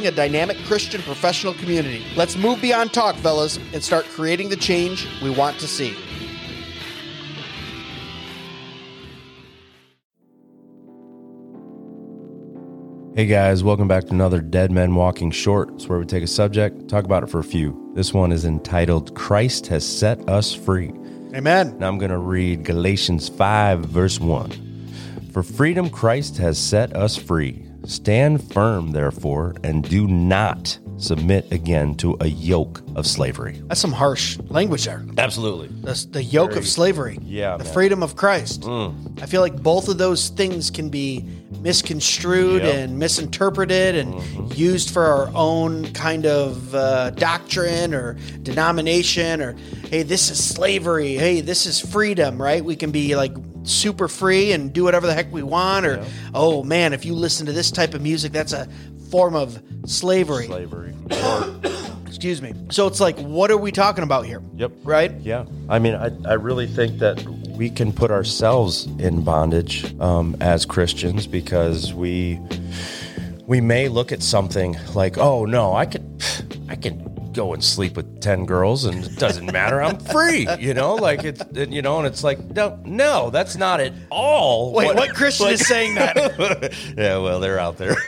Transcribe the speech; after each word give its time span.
a 0.00 0.10
dynamic 0.10 0.56
Christian 0.64 1.02
professional 1.02 1.54
community. 1.54 2.02
Let's 2.16 2.36
move 2.36 2.60
beyond 2.60 2.92
talk, 2.92 3.14
fellas, 3.16 3.58
and 3.72 3.82
start 3.82 4.06
creating 4.06 4.48
the 4.48 4.56
change 4.56 5.06
we 5.22 5.30
want 5.30 5.58
to 5.60 5.68
see. 5.68 5.94
Hey 13.14 13.26
guys, 13.26 13.62
welcome 13.62 13.88
back 13.88 14.04
to 14.04 14.14
another 14.14 14.40
Dead 14.40 14.72
Men 14.72 14.94
Walking 14.94 15.30
Short. 15.30 15.68
It's 15.74 15.86
where 15.86 15.98
we 15.98 16.06
take 16.06 16.24
a 16.24 16.26
subject, 16.26 16.88
talk 16.88 17.04
about 17.04 17.22
it 17.22 17.26
for 17.26 17.40
a 17.40 17.44
few. 17.44 17.92
This 17.94 18.14
one 18.14 18.32
is 18.32 18.46
entitled 18.46 19.14
Christ 19.14 19.66
Has 19.66 19.86
Set 19.86 20.26
Us 20.30 20.54
Free. 20.54 20.92
Amen. 21.34 21.78
Now 21.78 21.88
I'm 21.88 21.98
going 21.98 22.10
to 22.10 22.16
read 22.16 22.64
Galatians 22.64 23.28
5, 23.28 23.80
verse 23.80 24.18
1. 24.18 25.28
For 25.30 25.42
freedom 25.42 25.90
Christ 25.90 26.38
has 26.38 26.56
set 26.56 26.96
us 26.96 27.16
free. 27.16 27.66
Stand 27.84 28.52
firm, 28.52 28.92
therefore, 28.92 29.54
and 29.64 29.82
do 29.88 30.06
not 30.06 30.78
submit 30.98 31.50
again 31.50 31.94
to 31.96 32.16
a 32.20 32.26
yoke 32.28 32.80
of 32.94 33.06
slavery. 33.06 33.60
That's 33.66 33.80
some 33.80 33.90
harsh 33.92 34.38
language 34.48 34.84
there. 34.84 35.04
Absolutely. 35.18 35.66
The, 35.80 36.06
the 36.12 36.22
yoke 36.22 36.50
Very- 36.50 36.60
of 36.60 36.68
slavery. 36.68 37.18
Yeah, 37.22 37.56
The 37.56 37.64
man. 37.64 37.72
freedom 37.72 38.02
of 38.04 38.14
Christ. 38.14 38.64
I 38.66 39.26
feel 39.26 39.40
like 39.40 39.60
both 39.60 39.88
of 39.88 39.98
those 39.98 40.28
things 40.28 40.70
can 40.70 40.90
be 40.90 41.24
misconstrued 41.60 42.62
Yep. 42.62 42.74
and 42.74 42.98
misinterpreted 42.98 43.96
and 43.96 44.56
used 44.56 44.90
for 44.90 45.04
our 45.04 45.30
own 45.34 45.92
kind 45.92 46.24
of 46.26 46.74
uh, 46.74 47.10
doctrine 47.10 47.94
or 47.94 48.14
denomination 48.42 49.40
or, 49.42 49.56
hey, 49.88 50.02
this 50.04 50.30
is 50.30 50.42
slavery. 50.42 51.14
Hey, 51.14 51.40
this 51.40 51.66
is 51.66 51.80
freedom, 51.80 52.40
right? 52.40 52.64
We 52.64 52.76
can 52.76 52.90
be 52.92 53.16
like 53.16 53.32
super 53.64 54.08
free 54.08 54.52
and 54.52 54.72
do 54.72 54.84
whatever 54.84 55.06
the 55.06 55.14
heck 55.14 55.32
we 55.32 55.42
want 55.42 55.86
or, 55.86 56.04
oh 56.34 56.62
man, 56.62 56.92
if 56.92 57.04
you 57.04 57.14
listen 57.14 57.46
to 57.46 57.52
this 57.52 57.70
type 57.70 57.94
of 57.94 58.02
music, 58.02 58.32
that's 58.32 58.52
a 58.52 58.68
form 59.10 59.34
of 59.34 59.62
slavery. 59.86 60.46
Slavery. 60.46 60.94
Excuse 62.06 62.40
me. 62.40 62.54
So 62.70 62.86
it's 62.86 63.00
like, 63.00 63.18
what 63.18 63.50
are 63.50 63.56
we 63.56 63.72
talking 63.72 64.04
about 64.04 64.26
here? 64.26 64.42
Yep. 64.54 64.72
Right? 64.84 65.12
Yeah. 65.20 65.44
I 65.68 65.78
mean, 65.78 65.94
I, 65.94 66.10
I 66.28 66.34
really 66.34 66.66
think 66.66 66.98
that 66.98 67.22
we 67.48 67.68
can 67.68 67.92
put 67.92 68.10
ourselves 68.10 68.86
in 68.98 69.22
bondage 69.22 69.98
um, 70.00 70.36
as 70.40 70.64
Christians 70.64 71.26
because 71.26 71.92
we 71.92 72.40
we 73.46 73.60
may 73.60 73.88
look 73.88 74.12
at 74.12 74.22
something 74.22 74.76
like, 74.94 75.18
oh 75.18 75.44
no, 75.44 75.74
I 75.74 75.84
could 75.86 76.22
I, 76.68 76.76
can 76.76 77.11
go 77.32 77.52
and 77.54 77.62
sleep 77.62 77.96
with 77.96 78.20
10 78.20 78.46
girls 78.46 78.84
and 78.84 79.04
it 79.04 79.16
doesn't 79.18 79.50
matter. 79.52 79.82
I'm 79.82 79.98
free, 79.98 80.46
you 80.58 80.74
know, 80.74 80.94
like 80.94 81.24
it's, 81.24 81.40
and, 81.40 81.72
you 81.72 81.82
know, 81.82 81.98
and 81.98 82.06
it's 82.06 82.22
like, 82.24 82.38
no, 82.54 82.78
no, 82.84 83.30
that's 83.30 83.56
not 83.56 83.80
at 83.80 83.92
all. 84.10 84.72
Wait, 84.72 84.94
what 84.94 85.14
Christian 85.14 85.48
is 85.48 85.60
saying 85.66 85.94
that? 85.96 86.72
yeah, 86.96 87.18
well, 87.18 87.40
they're 87.40 87.58
out 87.58 87.78
there. 87.78 87.96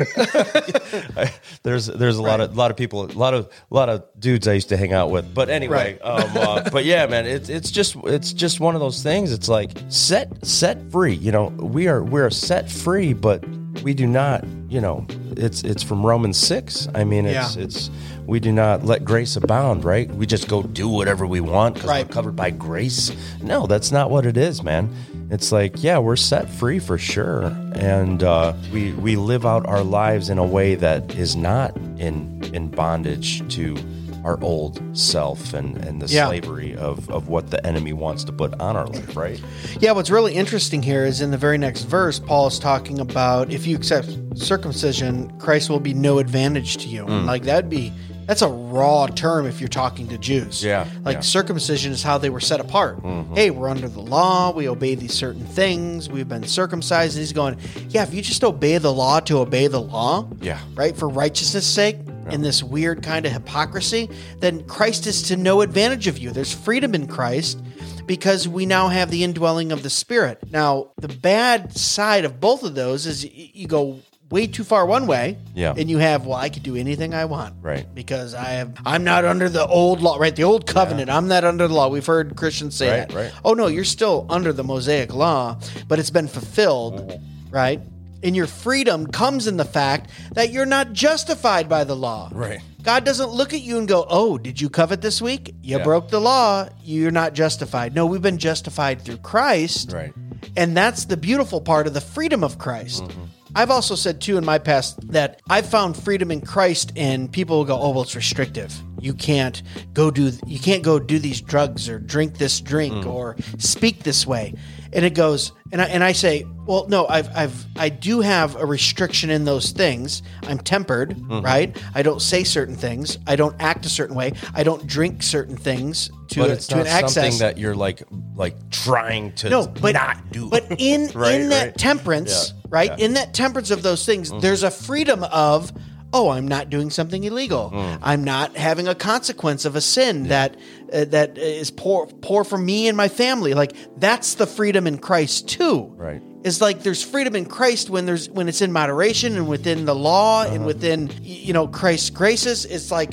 I- 1.16 1.32
there's 1.62 1.86
there's 1.86 2.18
a 2.18 2.22
lot 2.22 2.40
of 2.40 2.52
a 2.52 2.54
lot 2.54 2.70
of 2.70 2.76
people, 2.76 3.04
a 3.04 3.12
lot 3.12 3.32
of 3.34 3.46
a 3.70 3.74
lot 3.74 3.88
of 3.88 4.04
dudes 4.18 4.46
I 4.46 4.52
used 4.52 4.68
to 4.68 4.76
hang 4.76 4.92
out 4.92 5.10
with. 5.10 5.34
But 5.34 5.48
anyway, 5.48 5.98
um, 6.00 6.36
uh, 6.36 6.68
but 6.70 6.84
yeah, 6.84 7.06
man, 7.06 7.26
it's 7.26 7.48
it's 7.48 7.70
just 7.70 7.96
it's 8.04 8.32
just 8.32 8.60
one 8.60 8.74
of 8.74 8.80
those 8.80 9.02
things. 9.02 9.32
It's 9.32 9.48
like 9.48 9.70
set 9.88 10.44
set 10.44 10.90
free. 10.90 11.14
You 11.14 11.32
know, 11.32 11.46
we 11.58 11.88
are 11.88 12.02
we're 12.02 12.30
set 12.30 12.70
free, 12.70 13.12
but 13.14 13.44
we 13.82 13.94
do 13.94 14.06
not. 14.06 14.44
You 14.68 14.80
know, 14.80 15.06
it's 15.38 15.62
it's 15.62 15.82
from 15.82 16.04
Romans 16.04 16.36
six. 16.38 16.88
I 16.94 17.04
mean, 17.04 17.26
it's 17.26 17.56
Yeah. 17.56 17.62
it's 17.62 17.90
we 18.26 18.40
do 18.40 18.52
not 18.52 18.84
let 18.84 19.04
grace 19.04 19.36
abound, 19.36 19.84
right? 19.84 20.08
We 20.14 20.26
just 20.26 20.48
go 20.48 20.62
do 20.62 20.88
whatever 20.88 21.26
we 21.26 21.40
want 21.40 21.74
because 21.74 21.90
Right. 21.90 22.06
we're 22.06 22.12
covered 22.12 22.36
by 22.36 22.50
grace. 22.50 23.12
No, 23.42 23.66
that's 23.66 23.92
not 23.92 24.10
what 24.10 24.24
it 24.26 24.36
is, 24.36 24.62
man. 24.62 24.88
It's 25.30 25.52
like, 25.52 25.82
yeah, 25.82 25.98
we're 25.98 26.16
set 26.16 26.48
free 26.50 26.78
for 26.78 26.98
sure, 26.98 27.44
and 27.74 28.22
uh, 28.22 28.52
we 28.72 28.92
we 28.92 29.16
live 29.16 29.44
out 29.46 29.66
our 29.66 29.82
lives 29.82 30.28
in 30.30 30.38
a 30.38 30.44
way 30.46 30.74
that 30.76 31.14
is 31.14 31.34
not 31.36 31.76
in 31.98 32.42
in 32.52 32.68
bondage 32.68 33.42
to 33.54 33.76
our 34.24 34.40
old 34.42 34.80
self 34.96 35.52
and, 35.54 35.76
and 35.84 36.00
the 36.02 36.06
Yeah. 36.06 36.26
slavery 36.28 36.74
of, 36.76 37.08
of 37.10 37.28
what 37.28 37.50
the 37.50 37.64
enemy 37.66 37.92
wants 37.92 38.24
to 38.24 38.32
put 38.32 38.58
on 38.60 38.74
our 38.76 38.86
life, 38.86 39.16
right? 39.16 39.40
Yeah, 39.80 39.92
what's 39.92 40.10
really 40.10 40.34
interesting 40.34 40.82
here 40.82 41.04
is 41.04 41.20
in 41.20 41.30
the 41.30 41.36
very 41.38 41.58
next 41.58 41.82
verse, 41.82 42.18
Paul 42.18 42.46
is 42.46 42.58
talking 42.58 43.00
about 43.00 43.52
if 43.52 43.66
you 43.66 43.76
accept 43.76 44.08
circumcision, 44.36 45.30
Christ 45.38 45.68
will 45.68 45.80
be 45.80 45.94
no 45.94 46.18
advantage 46.18 46.78
to 46.78 46.88
you. 46.88 47.04
Hmm. 47.04 47.26
Like 47.26 47.42
that'd 47.42 47.68
be 47.70 47.92
that's 48.26 48.40
a 48.40 48.48
raw 48.48 49.06
term 49.06 49.44
if 49.46 49.60
you're 49.60 49.68
talking 49.68 50.08
to 50.08 50.16
Jews. 50.16 50.64
Yeah, 50.64 50.86
Like 51.02 51.16
yeah. 51.16 51.20
circumcision 51.20 51.92
is 51.92 52.02
how 52.02 52.16
they 52.16 52.30
were 52.30 52.40
set 52.40 52.58
apart. 52.58 53.02
Mm-hmm. 53.02 53.34
Hey, 53.34 53.50
we're 53.50 53.68
under 53.68 53.86
the 53.86 54.00
law, 54.00 54.50
we 54.50 54.66
obey 54.66 54.94
these 54.94 55.12
certain 55.12 55.44
things, 55.44 56.08
we've 56.08 56.26
been 56.28 56.44
circumcised. 56.44 57.16
And 57.16 57.20
he's 57.20 57.34
going, 57.34 57.58
Yeah, 57.90 58.02
if 58.04 58.14
you 58.14 58.22
just 58.22 58.42
obey 58.42 58.78
the 58.78 58.90
law 58.90 59.20
to 59.20 59.38
obey 59.40 59.66
the 59.66 59.80
law, 59.82 60.26
Yeah. 60.40 60.58
right, 60.74 60.96
for 60.96 61.06
righteousness' 61.06 61.66
sake, 61.66 61.98
in 62.30 62.42
this 62.42 62.62
weird 62.62 63.02
kind 63.02 63.26
of 63.26 63.32
hypocrisy, 63.32 64.10
then 64.38 64.64
Christ 64.66 65.06
is 65.06 65.22
to 65.24 65.36
no 65.36 65.60
advantage 65.60 66.06
of 66.06 66.18
you. 66.18 66.30
There's 66.30 66.52
freedom 66.52 66.94
in 66.94 67.06
Christ 67.06 67.62
because 68.06 68.46
we 68.46 68.66
now 68.66 68.88
have 68.88 69.10
the 69.10 69.24
indwelling 69.24 69.72
of 69.72 69.82
the 69.82 69.90
Spirit. 69.90 70.50
Now, 70.50 70.92
the 70.98 71.08
bad 71.08 71.76
side 71.76 72.24
of 72.24 72.40
both 72.40 72.62
of 72.62 72.74
those 72.74 73.06
is 73.06 73.24
you 73.24 73.66
go 73.66 74.00
way 74.30 74.46
too 74.46 74.64
far 74.64 74.84
one 74.84 75.06
way, 75.06 75.38
Yeah. 75.54 75.74
and 75.76 75.88
you 75.88 75.98
have, 75.98 76.26
well, 76.26 76.36
I 76.36 76.48
could 76.48 76.62
do 76.62 76.74
anything 76.76 77.14
I 77.14 77.26
want, 77.26 77.54
Right. 77.62 77.86
Because 77.94 78.34
I 78.34 78.44
have, 78.46 78.74
I'm 78.84 79.04
not 79.04 79.24
under 79.24 79.48
the 79.48 79.64
old 79.66 80.00
law, 80.00 80.16
right? 80.16 80.34
The 80.34 80.44
old 80.44 80.66
covenant. 80.66 81.08
I'm 81.10 81.28
not 81.28 81.44
under 81.44 81.68
the 81.68 81.74
law. 81.74 81.88
We've 81.88 82.04
heard 82.04 82.34
Christians 82.34 82.74
say 82.74 83.00
Right, 83.00 83.08
that. 83.08 83.14
right. 83.16 83.32
Oh 83.44 83.52
no, 83.54 83.68
you're 83.68 83.84
still 83.84 84.26
under 84.28 84.52
the 84.52 84.64
Mosaic 84.64 85.14
law, 85.14 85.58
but 85.86 85.98
it's 85.98 86.10
been 86.10 86.26
fulfilled, 86.26 87.08
mm-hmm. 87.10 87.54
right? 87.54 87.80
And 88.24 88.34
your 88.34 88.46
freedom 88.46 89.06
comes 89.06 89.46
in 89.46 89.58
the 89.58 89.64
fact 89.64 90.10
that 90.32 90.50
you're 90.50 90.66
not 90.66 90.92
justified 90.94 91.68
by 91.68 91.84
the 91.84 91.94
law. 91.94 92.30
Right. 92.32 92.60
God 92.82 93.04
doesn't 93.04 93.30
look 93.30 93.52
at 93.54 93.60
you 93.60 93.78
and 93.78 93.86
go, 93.86 94.06
"Oh, 94.08 94.38
did 94.38 94.60
you 94.60 94.68
covet 94.70 95.00
this 95.02 95.20
week? 95.22 95.54
You 95.62 95.78
Yeah. 95.78 95.84
broke 95.84 96.08
the 96.10 96.20
law. 96.20 96.68
You're 96.82 97.10
not 97.10 97.34
justified." 97.34 97.94
No, 97.94 98.06
we've 98.06 98.22
been 98.22 98.38
justified 98.38 99.02
through 99.02 99.18
Christ. 99.18 99.92
Right. 99.92 100.12
And 100.56 100.76
that's 100.76 101.04
the 101.06 101.16
beautiful 101.16 101.60
part 101.60 101.86
of 101.86 101.94
the 101.94 102.00
freedom 102.00 102.42
of 102.42 102.58
Christ. 102.58 103.04
Mm-hmm. 103.04 103.20
I've 103.56 103.70
also 103.70 103.94
said 103.94 104.20
too 104.20 104.36
in 104.36 104.44
my 104.44 104.58
past 104.58 104.96
that 105.12 105.40
I've 105.48 105.66
found 105.66 105.96
freedom 105.96 106.30
in 106.32 106.40
Christ, 106.40 106.92
and 106.96 107.30
people 107.30 107.58
will 107.58 107.64
go, 107.64 107.78
"Oh, 107.80 107.90
well, 107.90 108.02
it's 108.02 108.16
restrictive. 108.16 108.74
You 109.00 109.14
can't 109.14 109.62
go 109.92 110.10
do 110.10 110.32
you 110.46 110.58
can't 110.58 110.82
go 110.82 110.98
do 110.98 111.18
these 111.18 111.40
drugs 111.40 111.88
or 111.88 111.98
drink 111.98 112.38
this 112.38 112.60
drink 112.60 112.94
Mm. 113.04 113.06
or 113.06 113.36
speak 113.58 114.02
this 114.02 114.26
way." 114.26 114.54
And 114.94 115.04
it 115.04 115.14
goes, 115.14 115.50
and 115.72 115.82
I, 115.82 115.86
and 115.86 116.04
I 116.04 116.12
say, 116.12 116.46
"Well, 116.66 116.86
no, 116.88 117.06
I've 117.08 117.28
I've 117.36 117.66
I 117.76 117.88
do 117.88 118.20
have 118.20 118.54
a 118.54 118.64
restriction 118.64 119.28
in 119.28 119.44
those 119.44 119.72
things. 119.72 120.22
I'm 120.44 120.58
tempered, 120.58 121.16
Mm-hmm. 121.16 121.40
right? 121.44 121.76
I 121.96 122.02
don't 122.02 122.22
say 122.22 122.44
certain 122.44 122.76
things. 122.76 123.18
I 123.26 123.34
don't 123.34 123.56
act 123.60 123.84
a 123.86 123.88
certain 123.88 124.14
way. 124.14 124.34
I 124.54 124.62
don't 124.62 124.86
drink 124.86 125.22
certain 125.24 125.56
things 125.56 126.10
to 126.28 126.40
But 126.40 126.50
it's 126.50 126.68
to 126.68 126.76
not 126.76 126.86
an 126.86 126.92
excess." 126.92 127.14
something 127.14 127.38
that 127.40 127.58
you're 127.58 127.74
like 127.74 128.04
like 128.36 128.54
trying 128.70 129.32
to 129.34 129.50
no, 129.50 129.66
but 129.66 129.94
not 129.94 130.30
do. 130.30 130.48
But 130.48 130.64
in 130.78 131.10
Right, 131.14 131.40
in 131.40 131.48
that 131.48 131.64
right. 131.64 131.76
temperance, 131.76 132.30
Yeah, 132.30 132.54
Mm-hmm. 132.60 132.68
right? 132.70 132.98
yeah. 132.98 133.04
In 133.04 133.14
that 133.14 133.34
temperance 133.34 133.70
of 133.72 133.82
those 133.82 134.06
things, 134.06 134.30
there's 134.40 134.62
a 134.62 134.70
freedom 134.70 135.24
of 135.24 135.72
oh, 136.14 136.30
I'm 136.30 136.48
not 136.48 136.70
doing 136.70 136.88
something 136.90 137.24
illegal. 137.24 137.70
Mm. 137.74 137.98
I'm 138.02 138.24
not 138.24 138.56
having 138.56 138.88
a 138.88 138.94
consequence 138.94 139.64
of 139.66 139.76
a 139.76 139.80
sin 139.82 140.28
that 140.28 140.56
uh, 140.92 141.04
that 141.06 141.36
is 141.36 141.70
poor 141.70 142.06
poor 142.06 142.44
for 142.44 142.56
me 142.56 142.88
and 142.88 142.96
my 142.96 143.08
family. 143.08 143.52
Like 143.52 143.72
that's 143.98 144.34
the 144.36 144.46
freedom 144.46 144.86
in 144.86 144.96
Christ 144.98 145.48
too. 145.48 145.92
Right. 145.96 146.22
It's 146.44 146.60
like 146.60 146.82
there's 146.82 147.02
freedom 147.02 147.34
in 147.36 147.46
Christ 147.46 147.90
when 147.90 148.06
there's 148.06 148.28
when 148.30 148.48
it's 148.48 148.62
in 148.62 148.70
moderation 148.72 149.36
and 149.36 149.48
within 149.48 149.84
the 149.86 149.94
law 149.94 150.42
Uh-huh. 150.42 150.54
and 150.54 150.64
within 150.66 151.10
you 151.22 151.52
know 151.52 151.66
Christ's 151.68 152.10
graces. 152.10 152.64
It's 152.64 152.90
like 152.90 153.10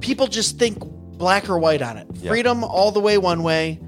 people 0.00 0.26
just 0.26 0.58
think 0.58 0.78
black 0.80 1.48
or 1.50 1.58
white 1.58 1.82
on 1.82 1.96
it. 1.98 2.06
Yeah. 2.14 2.30
Freedom 2.30 2.62
all 2.64 2.92
the 2.92 3.00
way 3.00 3.18
one 3.18 3.42
way, 3.42 3.80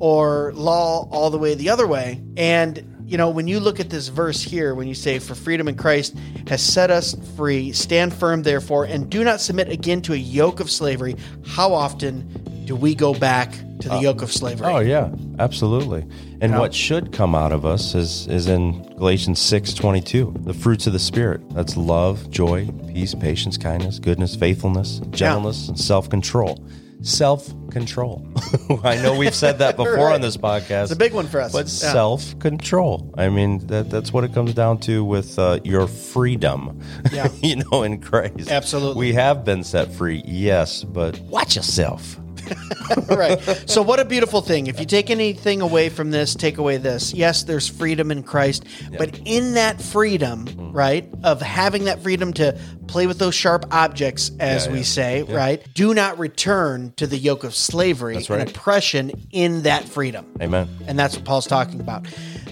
or 0.00 0.52
law 0.54 1.06
all 1.10 1.30
the 1.30 1.38
way 1.38 1.54
the 1.54 1.68
other 1.70 1.86
way. 1.86 2.22
And 2.36 2.97
you 3.08 3.16
know 3.16 3.30
when 3.30 3.48
you 3.48 3.58
look 3.58 3.80
at 3.80 3.88
this 3.88 4.08
verse 4.08 4.42
here, 4.42 4.74
when 4.74 4.86
you 4.86 4.94
say, 4.94 5.18
"For 5.18 5.34
freedom 5.34 5.66
in 5.66 5.76
Christ 5.76 6.14
has 6.48 6.60
set 6.62 6.90
us 6.90 7.16
free, 7.36 7.72
stand 7.72 8.12
firm 8.12 8.42
therefore, 8.42 8.84
and 8.84 9.08
do 9.08 9.24
not 9.24 9.40
submit 9.40 9.70
again 9.70 10.02
to 10.02 10.12
a 10.12 10.16
yoke 10.16 10.60
of 10.60 10.70
slavery." 10.70 11.16
How 11.46 11.72
often 11.72 12.28
do 12.66 12.76
we 12.76 12.94
go 12.94 13.14
back 13.14 13.52
to 13.80 13.88
the 13.88 13.94
uh, 13.94 14.00
yoke 14.00 14.20
of 14.22 14.30
slavery? 14.30 14.66
Oh 14.66 14.80
yeah, 14.80 15.08
absolutely. 15.38 16.04
And 16.40 16.52
Yeah. 16.52 16.58
what 16.58 16.74
should 16.74 17.10
come 17.12 17.34
out 17.34 17.50
of 17.50 17.64
us 17.64 17.94
is 17.94 18.26
is 18.28 18.46
in 18.46 18.82
Galatians 18.98 19.38
six 19.40 19.72
twenty 19.72 20.02
two, 20.02 20.34
the 20.44 20.52
fruits 20.54 20.86
of 20.86 20.92
the 20.92 20.98
spirit. 20.98 21.40
That's 21.54 21.76
love, 21.78 22.30
joy, 22.30 22.68
peace, 22.92 23.14
patience, 23.14 23.56
kindness, 23.56 23.98
goodness, 23.98 24.36
faithfulness, 24.36 25.00
gentleness, 25.10 25.68
and 25.68 25.80
self 25.80 26.10
control. 26.10 26.62
Self 27.00 27.48
control. 27.70 28.26
I 28.82 28.96
know 28.96 29.16
we've 29.16 29.34
said 29.34 29.58
that 29.60 29.76
before 29.76 29.94
Right. 29.94 30.14
on 30.14 30.20
this 30.20 30.36
podcast. 30.36 30.84
It's 30.84 30.92
a 30.92 30.96
big 30.96 31.12
one 31.14 31.28
for 31.28 31.40
us. 31.40 31.52
But 31.52 31.66
Yeah. 31.66 31.92
self 31.92 32.36
control. 32.40 33.14
I 33.16 33.28
mean, 33.28 33.64
that, 33.68 33.88
that's 33.88 34.12
what 34.12 34.24
it 34.24 34.34
comes 34.34 34.52
down 34.52 34.78
to 34.80 35.04
with 35.04 35.38
uh, 35.38 35.60
your 35.64 35.86
freedom. 35.86 36.80
Yeah. 37.12 37.28
you 37.42 37.56
know, 37.70 37.84
in 37.84 38.00
Christ. 38.00 38.50
Absolutely. 38.50 38.98
We 39.08 39.12
have 39.14 39.44
been 39.44 39.62
set 39.64 39.90
free, 39.92 40.22
yes, 40.26 40.82
but 40.84 41.18
watch 41.20 41.56
yourself. 41.56 42.18
right. 43.08 43.40
So, 43.66 43.82
what 43.82 44.00
a 44.00 44.04
beautiful 44.04 44.40
thing. 44.40 44.66
If 44.66 44.80
you 44.80 44.86
take 44.86 45.10
anything 45.10 45.60
away 45.60 45.88
from 45.88 46.10
this, 46.10 46.34
take 46.34 46.58
away 46.58 46.76
this. 46.78 47.12
Yes, 47.14 47.42
there's 47.44 47.68
freedom 47.68 48.10
in 48.10 48.22
Christ, 48.22 48.64
but 48.96 49.18
in 49.24 49.54
that 49.54 49.80
freedom, 49.80 50.46
Mm. 50.48 50.74
right, 50.74 51.08
of 51.24 51.40
having 51.42 51.84
that 51.84 52.02
freedom 52.02 52.32
to 52.34 52.58
play 52.86 53.06
with 53.06 53.18
those 53.18 53.34
sharp 53.34 53.66
objects, 53.70 54.30
as 54.40 54.66
Yeah, 54.66 54.72
we 54.72 54.78
yeah. 54.78 54.84
say, 54.84 55.22
right, 55.24 55.62
do 55.74 55.92
not 55.94 56.18
return 56.18 56.92
to 56.96 57.06
the 57.06 57.18
yoke 57.18 57.44
of 57.44 57.54
slavery 57.54 58.14
That's 58.14 58.30
and 58.30 58.48
oppression 58.48 59.12
in 59.30 59.62
that 59.62 59.84
freedom. 59.88 60.26
Amen. 60.40 60.68
And 60.86 60.98
that's 60.98 61.14
what 61.16 61.24
Paul's 61.24 61.46
talking 61.46 61.80
about. 61.80 62.06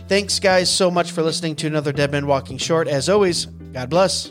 Thanks, 0.08 0.38
guys, 0.38 0.70
so 0.70 0.90
much 0.90 1.10
for 1.12 1.22
listening 1.22 1.56
to 1.56 1.66
another 1.66 1.92
Dead 1.92 2.12
Man 2.12 2.26
Walking 2.26 2.58
Short. 2.58 2.86
As 2.86 3.08
always, 3.08 3.46
God 3.46 3.90
bless. 3.90 4.30